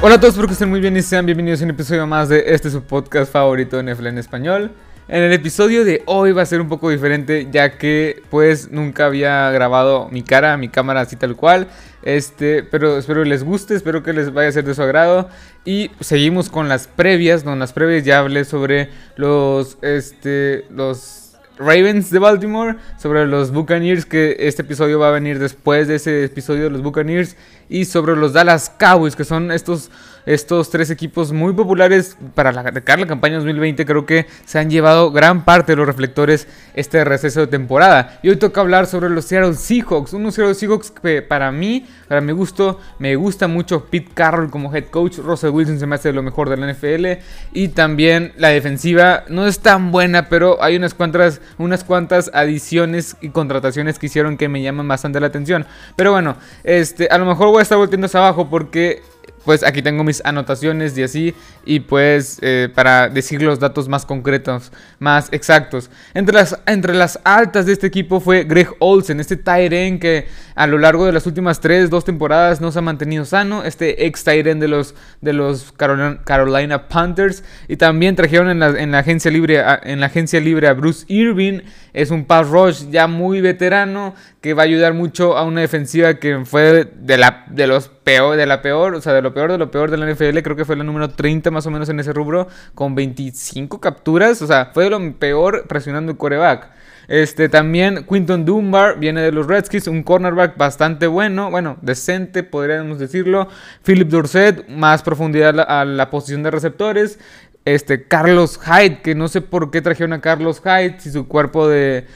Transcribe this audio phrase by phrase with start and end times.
[0.00, 2.28] Hola a todos, espero que estén muy bien y sean bienvenidos a un episodio más
[2.28, 4.70] de este su podcast favorito NFL en español.
[5.08, 9.06] En el episodio de hoy va a ser un poco diferente ya que pues nunca
[9.06, 11.66] había grabado mi cara, mi cámara así tal cual.
[12.04, 15.30] Este, pero espero les guste, espero que les vaya a ser de su agrado.
[15.64, 21.17] Y seguimos con las previas, donde las previas ya hablé sobre los, este, los
[21.58, 26.24] Ravens de Baltimore, sobre los Buccaneers, que este episodio va a venir después de ese
[26.24, 27.36] episodio de los Buccaneers,
[27.68, 29.90] y sobre los Dallas Cowboys, que son estos
[30.28, 35.10] estos tres equipos muy populares para la, la campaña 2020 creo que se han llevado
[35.10, 38.20] gran parte de los reflectores este receso de temporada.
[38.22, 42.20] Y hoy toca hablar sobre los Seattle Seahawks, unos Seattle Seahawks que para mí, para
[42.20, 46.12] mi gusto, me gusta mucho Pete Carroll como head coach, Russell Wilson se me hace
[46.12, 47.22] lo mejor de la NFL
[47.54, 53.16] y también la defensiva no es tan buena, pero hay unas cuantas, unas cuantas adiciones
[53.20, 55.66] y contrataciones que hicieron que me llaman bastante la atención.
[55.96, 59.02] Pero bueno, este, a lo mejor voy a estar volteando hacia abajo porque
[59.48, 64.04] pues aquí tengo mis anotaciones y así, y pues eh, para decir los datos más
[64.04, 65.88] concretos, más exactos.
[66.12, 70.66] Entre las, entre las altas de este equipo fue Greg Olsen, este Tyren que a
[70.66, 74.22] lo largo de las últimas 3, 2 temporadas no se ha mantenido sano, este ex
[74.22, 79.30] Tyren de los, de los Carolina, Panthers, y también trajeron en la, en la, agencia
[79.30, 81.60] libre, en la agencia libre a Bruce Irving,
[81.94, 86.14] es un pass rush ya muy veterano que va a ayudar mucho a una defensiva
[86.14, 89.37] que fue de la, de los peor, de la peor, o sea, de lo peor
[89.46, 91.88] de lo peor de la NFL, creo que fue la número 30 más o menos
[91.88, 96.70] en ese rubro, con 25 capturas, o sea, fue de lo peor presionando el coreback.
[97.08, 102.98] Este, también Quinton Dunbar viene de los Redskins, un cornerback bastante bueno, bueno, decente, podríamos
[102.98, 103.48] decirlo.
[103.82, 107.18] Philip Dorset, más profundidad a la posición de receptores.
[107.64, 111.66] Este, Carlos Hyde, que no sé por qué trajeron a Carlos Hyde, si su cuerpo
[111.66, 112.06] de,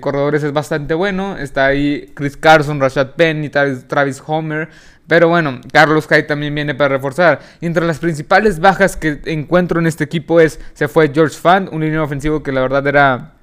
[0.00, 1.36] corredores es bastante bueno.
[1.38, 4.68] Está ahí Chris Carson, Rashad Penny, Travis Homer.
[5.06, 7.40] Pero bueno, Carlos Hyde también viene para reforzar.
[7.60, 11.72] Y entre las principales bajas que encuentro en este equipo es, se fue George Fant,
[11.72, 13.39] un línea ofensivo que la verdad era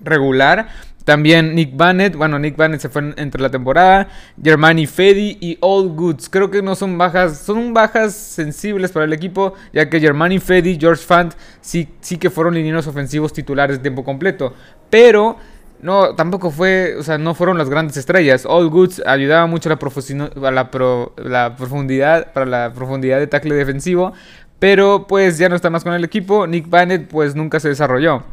[0.00, 0.68] regular.
[1.04, 4.08] También Nick Bannett, bueno, Nick Bannett se fue entre la temporada,
[4.42, 6.28] Germani Fedi y All Goods.
[6.28, 10.76] Creo que no son bajas, son bajas sensibles para el equipo, ya que Germani Fedi,
[10.80, 14.52] George Fant sí, sí que fueron linieros ofensivos titulares de tiempo completo.
[14.90, 15.36] Pero
[15.80, 18.44] no, tampoco fue, o sea, no fueron las grandes estrellas.
[18.44, 19.78] All Goods ayudaba mucho a la
[21.56, 24.12] profundidad, para la profundidad de tackle defensivo,
[24.58, 26.46] pero pues ya no está más con el equipo.
[26.46, 28.24] Nick Bannett pues nunca se desarrolló.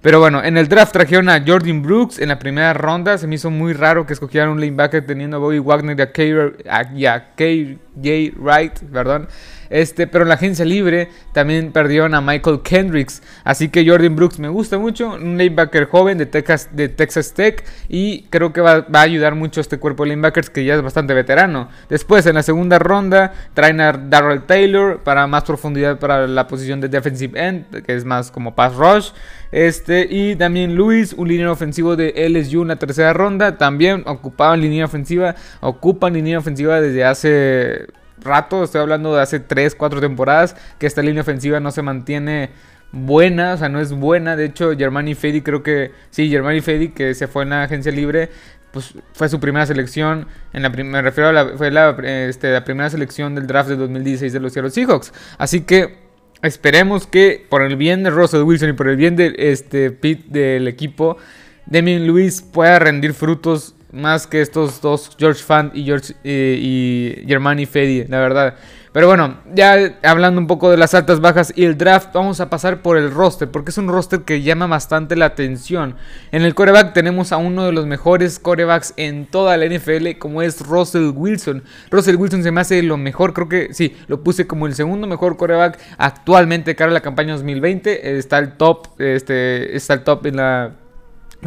[0.00, 3.18] Pero bueno, en el draft trajeron a Jordan Brooks en la primera ronda.
[3.18, 7.34] Se me hizo muy raro que escogieran un linebacker teniendo a Bobby Wagner y a
[7.36, 8.36] K.J.
[8.36, 9.28] Wright, perdón.
[9.72, 13.22] Este, pero en la agencia libre también perdieron a Michael Kendricks.
[13.42, 15.14] Así que Jordan Brooks me gusta mucho.
[15.14, 17.64] Un linebacker joven de Texas, de Texas Tech.
[17.88, 20.82] Y creo que va, a ayudar mucho a este cuerpo de linebackers que ya es
[20.82, 21.70] bastante veterano.
[21.88, 26.82] Después, en la segunda ronda, traen a Darrell Taylor para más profundidad para la posición
[26.82, 29.12] de defensive end, que es más como pass rush.
[29.52, 33.56] Este, y también Luis, un línea ofensivo de LSU en la tercera ronda.
[33.56, 35.34] También ocupaban línea ofensiva.
[35.60, 37.86] Ocupan línea ofensiva desde hace
[38.24, 42.50] rato, estoy hablando de hace 3, 4 temporadas, que esta línea ofensiva no se mantiene
[42.92, 44.36] buena, o sea, no es buena.
[44.36, 47.90] De hecho, Germani Fedi creo que, sí, Germani Fedi que se fue en la agencia
[47.90, 48.30] libre,
[48.72, 52.64] pues fue su primera selección, en la me refiero a la, fue la, este, la
[52.64, 55.12] primera selección del draft de 2016 de los Seattle Seahawks.
[55.38, 55.98] Así que
[56.42, 60.68] esperemos que por el bien de Russell Wilson y por el bien de este del
[60.68, 61.18] equipo,
[61.66, 67.26] Demian Lewis pueda rendir frutos más que estos dos, George Fant y, George, eh, y
[67.26, 68.54] Germani Fedi, la verdad.
[68.92, 72.50] Pero bueno, ya hablando un poco de las altas, bajas y el draft, vamos a
[72.50, 75.96] pasar por el roster, porque es un roster que llama bastante la atención.
[76.30, 80.42] En el coreback tenemos a uno de los mejores corebacks en toda la NFL, como
[80.42, 81.62] es Russell Wilson.
[81.90, 85.06] Russell Wilson se me hace lo mejor, creo que sí, lo puse como el segundo
[85.06, 88.18] mejor coreback actualmente cara a la campaña 2020.
[88.18, 90.81] Está el top, este, está el top en la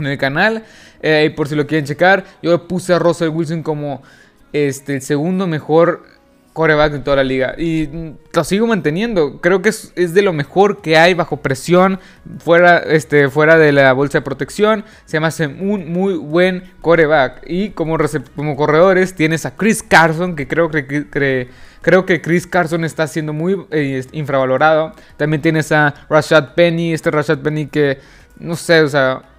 [0.01, 0.63] en el canal.
[1.01, 4.01] Eh, por si lo quieren checar, yo puse a Russell Wilson como
[4.53, 6.15] este, el segundo mejor
[6.55, 7.53] coreback de toda la liga.
[7.57, 7.89] Y
[8.33, 9.41] lo sigo manteniendo.
[9.41, 11.99] Creo que es, de lo mejor que hay bajo presión.
[12.39, 14.85] Fuera, este, fuera de la bolsa de protección.
[15.05, 17.43] Se me hace un muy buen coreback.
[17.45, 17.97] Y como,
[18.37, 20.37] como corredores tienes a Chris Carson.
[20.37, 21.49] Que creo que,
[21.81, 24.93] creo que Chris Carson está siendo muy eh, infravalorado.
[25.17, 26.93] También tienes a Rashad Penny.
[26.93, 27.99] Este Rashad Penny que
[28.39, 29.34] no sé, o sea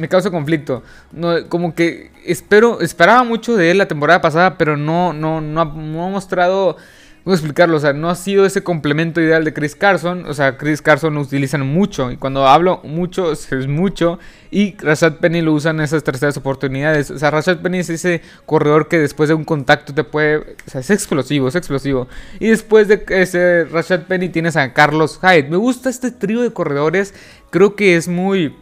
[0.00, 0.82] me causa conflicto.
[1.12, 5.60] No, como que espero, esperaba mucho de él la temporada pasada, pero no, no, no,
[5.60, 6.76] ha, mostrado
[7.22, 7.76] ¿Cómo explicarlo?
[7.76, 10.24] O sea, no ha sido ese complemento ideal de Chris Carson.
[10.24, 12.10] O sea, Chris Carson lo utilizan mucho.
[12.10, 14.18] Y cuando hablo mucho, es mucho.
[14.50, 17.10] Y Rashad Penny lo usan en esas terceras oportunidades.
[17.10, 20.38] O sea, Rashad Penny es ese corredor que después de un contacto te puede.
[20.38, 22.08] O sea, es explosivo, es explosivo.
[22.38, 25.50] Y después de ese Rashad Penny tienes a Carlos Hyde.
[25.50, 27.12] Me gusta este trío de corredores.
[27.50, 28.56] Creo que es muy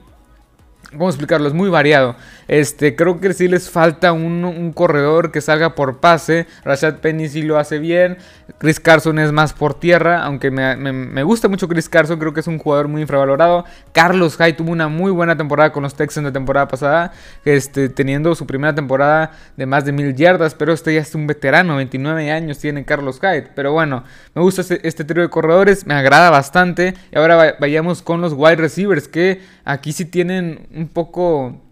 [0.90, 1.49] ¿Cómo explicarlo?
[1.49, 2.17] Es muy variado.
[2.48, 6.46] Este, creo que sí les falta un, corredor que salga por pase.
[6.64, 8.16] Rashad Penny sí lo hace bien.
[8.56, 10.24] Chris Carson es más por tierra.
[10.24, 12.18] Aunque me, gusta mucho Chris Carson.
[12.18, 13.66] Creo que es un jugador muy infravalorado.
[13.92, 17.12] Carlos Hyde tuvo una muy buena temporada con los Texans de temporada pasada.
[17.44, 20.54] Este, teniendo su primera temporada de más de mil yardas.
[20.54, 21.76] Pero este ya es un veterano.
[21.76, 23.50] 29 años tiene Carlos Hyde.
[23.54, 24.04] Pero bueno,
[24.34, 25.86] me gusta este, este trío de corredores.
[25.86, 26.94] Me agrada bastante.
[27.12, 29.06] Y ahora vayamos con los wide receivers.
[29.06, 31.68] Que aquí sí tienen un poco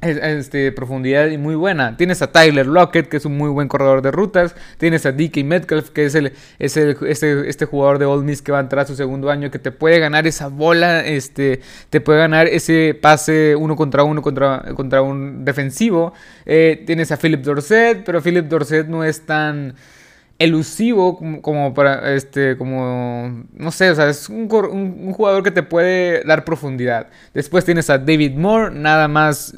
[0.00, 1.96] este, profundidad y muy buena.
[1.96, 4.54] Tienes a Tyler Lockett, que es un muy buen corredor de rutas.
[4.78, 8.42] Tienes a DK Metcalf, que es, el, es el, este, este, jugador de Old Miss
[8.42, 11.60] que va a entrar a su segundo año, que te puede ganar esa bola, este,
[11.90, 16.12] te puede ganar ese pase uno contra uno contra, contra un defensivo.
[16.46, 19.74] Eh, tienes a Philip Dorset, pero Philip Dorset no es tan
[20.38, 24.48] elusivo como, para este como no sé o sea es un,
[25.12, 29.56] jugador que te puede dar profundidad después tienes a David Moore nada más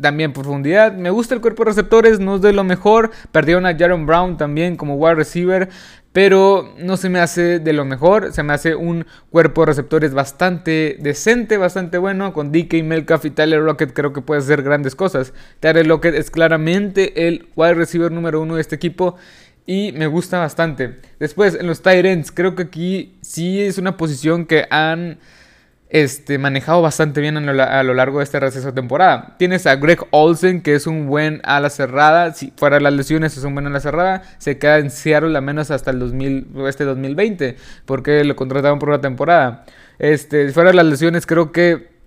[0.00, 3.76] también profundidad me gusta el cuerpo de receptores no es de lo mejor perdieron a
[3.76, 5.68] Jaron Brown también como wide receiver
[6.12, 10.14] pero no se me hace de lo mejor, se me hace un cuerpo de receptores
[10.14, 14.96] bastante decente, bastante bueno, con DK Melcalf y Tyler Lockett creo que puede hacer grandes
[14.96, 15.32] cosas.
[15.60, 19.16] Tyler Lockett es claramente el wide receiver número uno de este equipo
[19.66, 20.98] y me gusta bastante.
[21.20, 25.18] Después, en los tight ends, creo que aquí sí es una posición que han
[25.90, 29.36] este, manejado bastante bien a lo, largo de este receso de temporada.
[29.38, 32.34] Tienes a Greg Olsen, que es un buen ala cerrada.
[32.34, 34.22] Si fuera las lesiones, es un buen ala cerrada.
[34.38, 37.56] Se queda en Seattle al menos hasta el 2000, este 2020,
[37.86, 39.64] porque lo contrataron por una temporada.
[39.98, 41.97] Este, fuera de las lesiones, creo que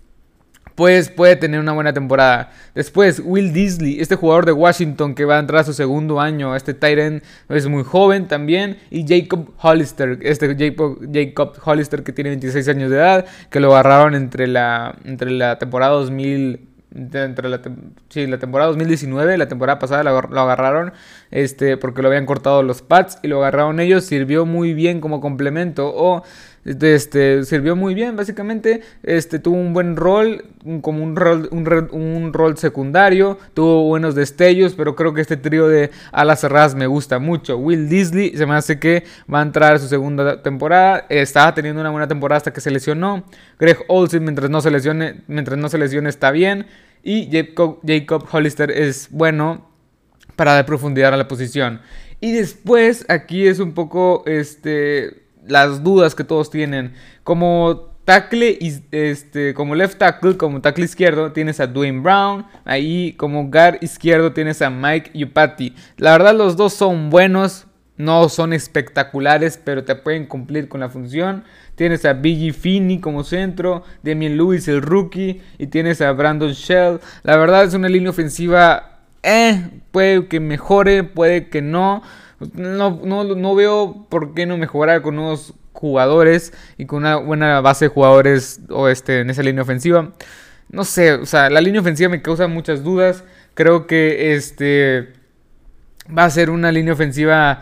[0.75, 2.51] pues puede tener una buena temporada.
[2.73, 6.55] Después, Will Disley, este jugador de Washington que va a entrar a su segundo año.
[6.55, 8.77] Este Titan es muy joven también.
[8.89, 13.71] Y Jacob Hollister, este Jacob, Jacob Hollister que tiene 26 años de edad, que lo
[13.73, 17.61] agarraron entre la, entre la temporada 2000 entre la,
[18.09, 20.91] sí, la temporada 2019, la temporada pasada lo, agarraron
[21.31, 25.21] este, porque lo habían cortado los pads y lo agarraron ellos, sirvió muy bien como
[25.21, 26.23] complemento o
[26.63, 28.81] este, sirvió muy bien, básicamente.
[29.03, 30.45] Este, tuvo un buen rol,
[30.81, 33.39] como un rol, un, rol secundario.
[33.53, 37.57] Tuvo buenos destellos, pero creo que este trío de alas cerradas me gusta mucho.
[37.57, 41.05] Will Disley se me hace que va a entrar a su segunda temporada.
[41.09, 43.23] Estaba teniendo una buena temporada hasta que se lesionó.
[43.59, 46.67] Greg Olsen, mientras no se lesione, mientras no se lesione, está bien.
[47.03, 49.67] Y Jacob, Jacob Hollister es bueno
[50.35, 51.81] para dar profundidad a la posición.
[52.19, 56.93] Y después, aquí es un poco este las dudas que todos tienen.
[57.23, 58.57] Como tackle,
[58.91, 62.45] este, como left tackle, como tackle izquierdo, tienes a Dwayne Brown.
[62.65, 65.75] Ahí como guard izquierdo tienes a Mike Yupati.
[65.97, 67.67] La verdad los dos son buenos,
[67.97, 71.43] no son espectaculares, pero te pueden cumplir con la función.
[71.75, 76.99] Tienes a Biggie Finney como centro, Damien Lewis el rookie y tienes a Brandon Shell.
[77.23, 82.01] La verdad es una línea ofensiva, eh, puede que mejore, puede que no.
[82.53, 87.85] No, no, veo por qué no mejorar con unos jugadores y con una buena base
[87.85, 90.11] de jugadores o este, en esa línea ofensiva.
[90.69, 93.23] No sé, o sea, la línea ofensiva me causa muchas dudas.
[93.53, 95.13] Creo que este
[96.15, 97.61] va a ser una línea ofensiva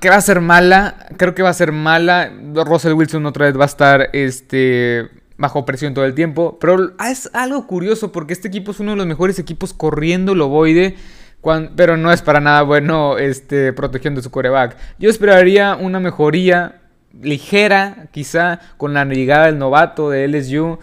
[0.00, 1.06] que va a ser mala.
[1.16, 2.32] Creo que va a ser mala.
[2.54, 6.58] Russell Wilson otra vez va a estar este bajo presión todo el tiempo.
[6.60, 10.40] Pero es algo curioso porque este equipo es uno de los mejores equipos corriendo el
[11.76, 14.76] pero no es para nada bueno este, protegiendo su coreback.
[14.98, 16.80] Yo esperaría una mejoría
[17.22, 20.78] ligera, quizá, con la llegada del novato de LSU.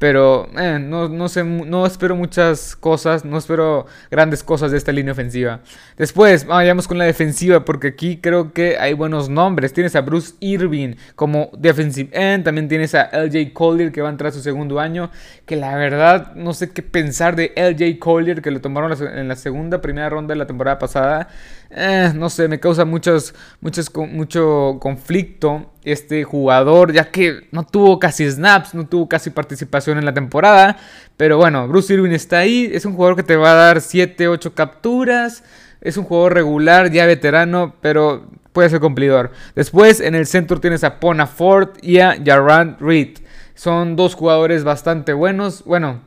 [0.00, 4.92] Pero eh, no, no, sé, no espero muchas cosas, no espero grandes cosas de esta
[4.92, 5.60] línea ofensiva.
[5.98, 9.74] Después, vayamos con la defensiva, porque aquí creo que hay buenos nombres.
[9.74, 14.12] Tienes a Bruce Irving como defensive end, también tienes a LJ Collier que va a
[14.12, 15.10] entrar a su segundo año.
[15.44, 19.36] Que la verdad no sé qué pensar de LJ Collier, que lo tomaron en la
[19.36, 21.28] segunda, primera ronda de la temporada pasada.
[21.72, 28.00] Eh, no sé, me causa muchos, muchos, mucho conflicto este jugador, ya que no tuvo
[28.00, 30.76] casi snaps, no tuvo casi participación en la temporada.
[31.16, 34.28] Pero bueno, Bruce Irwin está ahí, es un jugador que te va a dar 7,
[34.28, 35.44] 8 capturas.
[35.80, 39.30] Es un jugador regular, ya veterano, pero puede ser cumplidor.
[39.54, 43.18] Después en el centro tienes a Pona Ford y a Jaran Reed.
[43.54, 45.64] Son dos jugadores bastante buenos.
[45.64, 46.00] Bueno,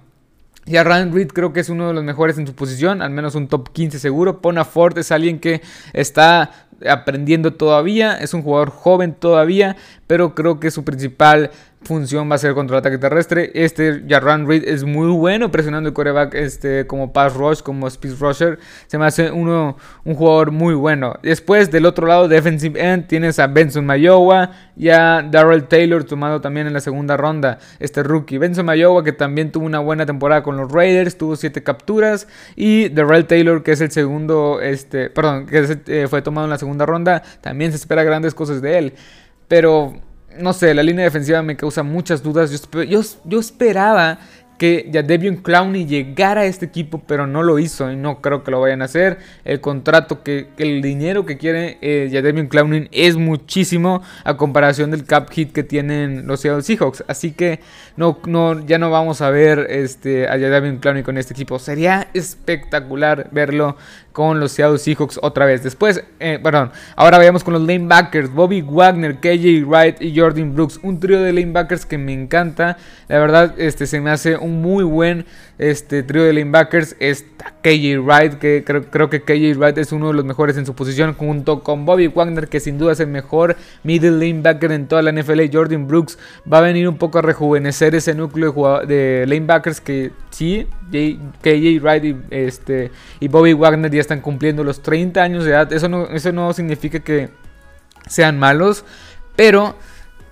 [0.65, 3.09] y a Ryan Reed creo que es uno de los mejores en su posición, al
[3.09, 4.41] menos un top 15 seguro.
[4.41, 6.51] Pona Ford es alguien que está
[6.87, 9.75] aprendiendo todavía, es un jugador joven todavía,
[10.07, 11.51] pero creo que su principal
[11.83, 13.51] función va a ser contra el ataque terrestre.
[13.53, 18.13] Este Jarran Reed es muy bueno presionando el coreback este, como pass rush, como speed
[18.19, 18.59] rusher.
[18.87, 21.15] Se me hace uno, un jugador muy bueno.
[21.21, 26.41] Después del otro lado, defensive end, tienes a Benson Mayowa y a Darrell Taylor tomado
[26.41, 27.59] también en la segunda ronda.
[27.79, 28.37] Este rookie.
[28.37, 32.27] Benson Mayowa que también tuvo una buena temporada con los Raiders, tuvo 7 capturas.
[32.55, 36.57] Y Darrell Taylor que es el segundo, este, perdón, que eh, fue tomado en la
[36.57, 37.23] segunda ronda.
[37.41, 38.93] También se espera grandes cosas de él.
[39.47, 39.93] Pero
[40.37, 42.51] no sé, la línea defensiva me causa muchas dudas.
[42.87, 44.19] Yo, yo, esperaba
[44.57, 48.51] que Debian Clowney llegara a este equipo, pero no lo hizo y no creo que
[48.51, 49.17] lo vayan a hacer.
[49.43, 55.05] El contrato que, el dinero que quiere eh, Debian Clowney es muchísimo a comparación del
[55.05, 57.03] cap hit que tienen los Seattle Seahawks.
[57.07, 57.59] Así que
[57.97, 61.59] no, no, ya no vamos a ver este, a Debian Clowney con este equipo.
[61.59, 63.75] Sería espectacular verlo
[64.13, 65.63] con los Seattle Seahawks otra vez.
[65.63, 68.31] Después, eh, perdón, ahora vayamos con los lanebackers.
[68.31, 70.79] Bobby Wagner, KJ Wright y Jordan Brooks.
[70.83, 72.77] Un trío de lanebackers que me encanta.
[73.07, 75.25] La verdad, este se me hace un muy buen
[75.57, 76.95] este trío de linebackers.
[76.99, 80.75] Está KJ Wright, que creo, que KJ Wright es uno de los mejores en su
[80.75, 85.01] posición, junto con Bobby Wagner, que sin duda es el mejor middle linebacker en toda
[85.01, 85.41] la NFL.
[85.51, 86.17] Jordan Brooks
[86.51, 91.79] va a venir un poco a rejuvenecer ese núcleo de, de linebackers que sí, KJ
[91.81, 95.71] Wright y, este, y Bobby Wagner ya están cumpliendo los 30 años de edad.
[95.71, 97.29] Eso no, eso no significa que
[98.07, 98.85] sean malos,
[99.35, 99.75] pero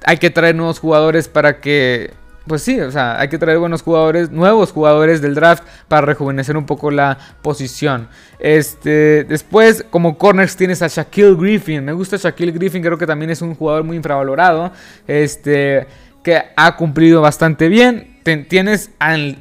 [0.03, 2.13] hay que traer nuevos jugadores para que
[2.47, 6.57] pues sí, o sea, hay que traer buenos jugadores, nuevos jugadores del draft para rejuvenecer
[6.57, 8.07] un poco la posición.
[8.39, 11.85] Este, después, como corners tienes a Shaquille Griffin.
[11.85, 14.71] Me gusta Shaquille Griffin, creo que también es un jugador muy infravalorado.
[15.07, 15.87] Este,
[16.23, 18.19] que ha cumplido bastante bien.
[18.47, 18.91] tienes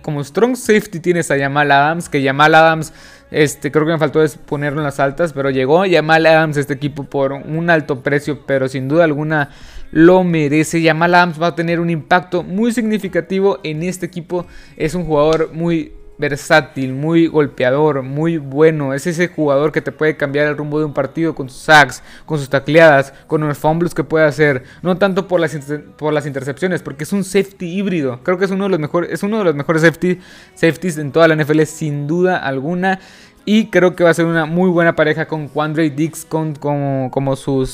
[0.03, 2.93] como strong safety tienes a Jamal Adams, que Jamal Adams
[3.31, 7.05] este, creo que me faltó ponerlo en las altas, pero llegó Jamal Adams este equipo
[7.05, 9.51] por un alto precio, pero sin duda alguna
[9.91, 10.83] lo merece.
[10.83, 14.47] Jamal Adams va a tener un impacto muy significativo en este equipo.
[14.77, 18.93] Es un jugador muy versátil, muy golpeador, muy bueno.
[18.93, 22.03] Es ese jugador que te puede cambiar el rumbo de un partido con sus sacks,
[22.27, 24.63] con sus tacleadas, con los fumbles que puede hacer.
[24.83, 25.59] No tanto por las,
[25.97, 28.21] por las intercepciones, porque es un safety híbrido.
[28.23, 30.21] Creo que es uno de los mejores, es uno de los mejores safety,
[30.55, 33.01] safeties en toda la NFL, sin duda alguna.
[33.47, 37.37] Y creo que va a ser una muy buena pareja con Quandre Dix con, como,
[37.37, 37.69] su,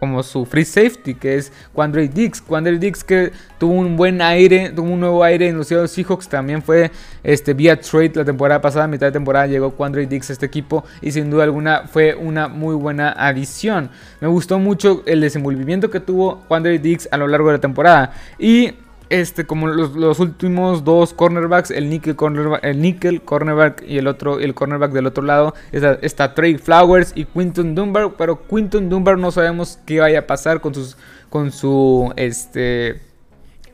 [0.00, 2.40] como su free safety, que es Quandre Dix.
[2.42, 6.28] Quandre Dix que tuvo un buen aire, tuvo un nuevo aire en los Seahawks.
[6.28, 6.90] También fue
[7.22, 10.84] este, vía trade la temporada pasada, mitad de temporada llegó Quandre Dix a este equipo.
[11.00, 13.90] Y sin duda alguna fue una muy buena adición.
[14.20, 18.12] Me gustó mucho el desenvolvimiento que tuvo Quandre Dix a lo largo de la temporada.
[18.38, 18.72] Y
[19.08, 24.40] este, como los, últimos dos cornerbacks, el nickel, cornerback, el nickel cornerback y el otro,
[24.40, 29.30] el cornerback del otro lado, está, Trey Flowers y Quinton Dunbar, pero Quinton Dunbar no
[29.30, 30.96] sabemos qué vaya a pasar con sus,
[31.28, 33.00] con su, este,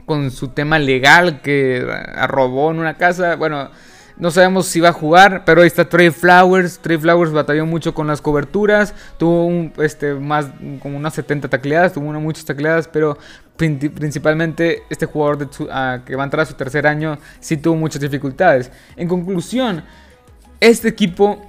[0.06, 1.86] con su tema legal que
[2.26, 3.70] robó en una casa, bueno.
[4.18, 6.80] No sabemos si va a jugar, pero ahí está Trey Flowers.
[6.80, 8.92] Trey Flowers batalló mucho con las coberturas.
[9.16, 10.46] Tuvo este, más
[10.80, 11.92] como unas 70 tacleadas.
[11.92, 13.16] Tuvo muchas tacleadas, pero
[13.56, 15.48] principalmente este jugador
[16.04, 18.70] que va a entrar a su tercer año sí tuvo muchas dificultades.
[18.96, 19.84] En conclusión,
[20.60, 21.40] este equipo,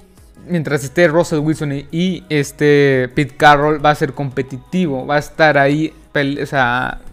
[0.46, 5.58] mientras esté Russell Wilson y, este Pete Carroll, va a ser competitivo, va a estar
[5.58, 5.92] ahí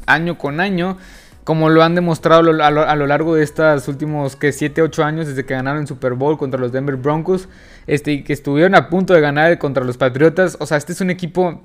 [0.06, 0.98] año con año.
[1.48, 5.46] Como lo han demostrado a lo, largo de estos últimos que 7, 8 años desde
[5.46, 7.48] que ganaron el Super Bowl contra los Denver Broncos,
[7.88, 10.58] este, que estuvieron a punto de ganar contra los Patriotas.
[10.60, 11.62] O sea, este es un equipo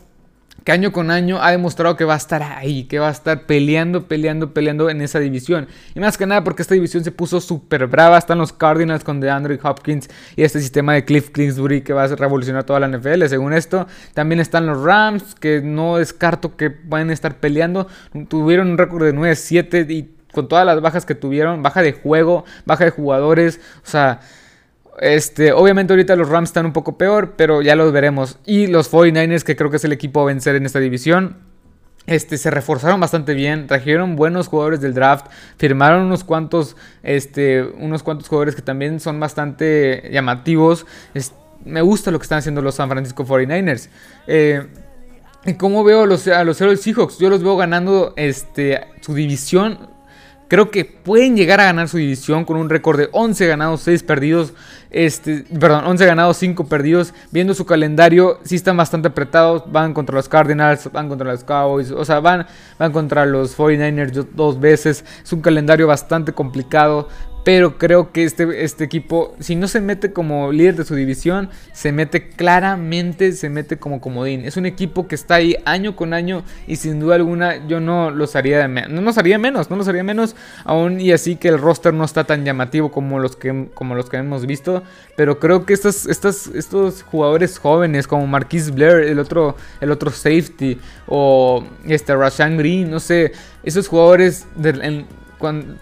[0.65, 3.47] que año con año ha demostrado que va a estar ahí, que va a estar
[3.47, 5.67] peleando, peleando, peleando en esa división.
[5.95, 8.17] Y más que nada porque esta división se puso súper brava.
[8.17, 12.09] Están los Cardinals con DeAndre Hopkins y este sistema de Cliff Kingsbury que va a
[12.09, 13.27] revolucionar toda la NFL.
[13.27, 17.89] Según esto, también están los Rams, que no descarto que pueden estar peleando.
[18.29, 22.45] Tuvieron un récord de 9-7 y con todas las bajas que tuvieron, baja de juego,
[22.65, 24.21] baja de jugadores, o sea
[25.03, 28.39] este, obviamente ahorita los Rams están un poco peor, pero ya los veremos.
[28.47, 31.39] Y los 49ers, que creo que es el equipo a vencer en esta división.
[32.07, 38.03] Este, se reforzaron bastante bien, trajeron buenos jugadores del draft, firmaron unos cuantos, este, unos
[38.03, 40.87] cuantos jugadores que también son bastante llamativos.
[41.65, 43.89] me gusta lo que están haciendo los San Francisco 49ers.
[44.29, 44.67] Eh,
[45.45, 49.92] y como veo a los, a los Seahawks, yo los veo ganando este, su división
[50.53, 54.03] Creo que pueden llegar a ganar su división con un récord de 11 ganados, 6
[54.03, 54.53] perdidos.
[54.91, 57.15] Este, perdón, 11 ganados, 5 perdidos.
[57.31, 59.63] Viendo su calendario, sí están bastante apretados.
[59.73, 61.91] Van contra los Cardinals, van contra los Cowboys.
[61.91, 62.47] O sea, van,
[62.79, 65.07] van contra los 49ers dos veces.
[65.25, 67.09] Es un calendario bastante complicado.
[67.45, 71.51] Pero creo que este, este equipo, si no se mete como líder de su división,
[71.73, 74.45] se mete claramente, se mete como comodín.
[74.45, 78.11] Es un equipo que está ahí año con año y sin duda alguna yo no
[78.11, 78.91] los haría de menos.
[78.91, 80.37] No nos haría menos, no los haría menos.
[80.65, 84.09] Aún y así que el roster no está tan llamativo como los que, como los
[84.09, 84.85] que hemos visto.
[85.17, 90.79] Pero creo que estos, estos jugadores jóvenes como Marquis Blair, el otro, el otro safety,
[91.07, 93.33] o este Rashan Green, no sé,
[93.65, 95.05] esos jugadores de,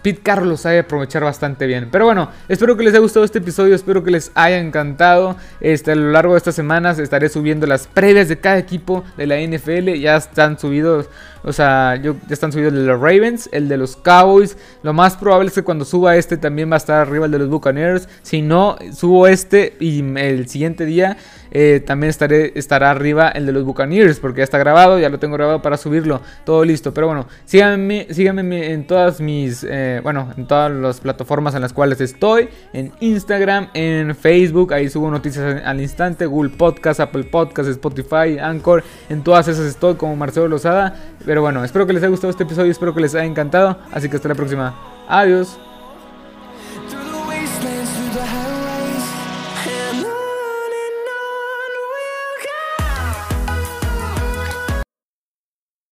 [0.01, 1.89] Pete Carlos sabe aprovechar bastante bien.
[1.91, 5.35] Pero bueno, espero que les haya gustado este episodio, espero que les haya encantado.
[5.59, 9.27] Este, a lo largo de estas semanas estaré subiendo las previas de cada equipo de
[9.27, 9.93] la NFL.
[9.99, 11.09] Ya están subidos,
[11.43, 14.57] o sea, ya están subidos el de los Ravens, el de los Cowboys.
[14.83, 17.39] Lo más probable es que cuando suba este también va a estar arriba el de
[17.39, 18.07] los Buccaneers.
[18.21, 21.17] Si no, subo este y el siguiente día
[21.51, 25.19] eh, también estaré, estará arriba el de los Buccaneers, porque ya está grabado, ya lo
[25.19, 26.93] tengo grabado para subirlo, todo listo.
[26.93, 31.73] Pero bueno, síganme, síganme en todas mis, eh, bueno, en todas las plataformas en las
[31.73, 37.69] cuales estoy, en Instagram, en Facebook, ahí subo noticias al instante, Google Podcast, Apple Podcast,
[37.69, 40.95] Spotify, Anchor, en todas esas estoy como Marcelo Lozada.
[41.31, 44.09] Pero bueno, espero que les haya gustado este episodio, espero que les haya encantado, así
[44.09, 44.73] que hasta la próxima.
[45.07, 45.57] Adiós.